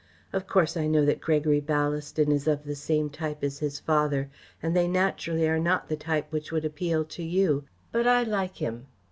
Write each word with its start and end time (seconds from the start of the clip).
Of 0.33 0.47
course 0.47 0.75
I 0.75 0.87
know 0.87 1.05
that 1.05 1.21
Gregory 1.21 1.61
Ballaston 1.61 2.31
is 2.31 2.47
of 2.47 2.63
the 2.63 2.73
same 2.73 3.11
type 3.11 3.43
as 3.43 3.59
his 3.59 3.79
father 3.79 4.31
and 4.59 4.75
they 4.75 4.87
naturally 4.87 5.47
are 5.47 5.59
not 5.59 5.89
the 5.89 5.95
type 5.95 6.31
which 6.31 6.51
would 6.51 6.65
appeal 6.65 7.05
to 7.05 7.21
you, 7.21 7.65
but 7.91 8.07
I 8.07 8.23
like 8.23 8.55
him. 8.57 8.87